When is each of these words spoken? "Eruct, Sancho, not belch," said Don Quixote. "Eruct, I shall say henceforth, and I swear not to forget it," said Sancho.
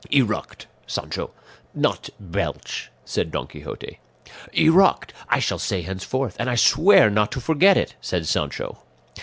"Eruct, 0.09 0.65
Sancho, 0.87 1.29
not 1.75 2.09
belch," 2.19 2.89
said 3.05 3.29
Don 3.31 3.45
Quixote. 3.45 3.99
"Eruct, 4.51 5.13
I 5.29 5.37
shall 5.37 5.59
say 5.59 5.83
henceforth, 5.83 6.35
and 6.39 6.49
I 6.49 6.55
swear 6.55 7.11
not 7.11 7.31
to 7.33 7.39
forget 7.39 7.77
it," 7.77 7.93
said 8.01 8.25
Sancho. 8.25 8.79